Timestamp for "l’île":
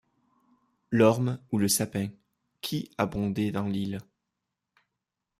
3.67-3.99